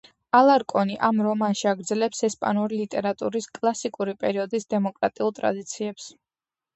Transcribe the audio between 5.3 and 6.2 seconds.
ტრადიციებს.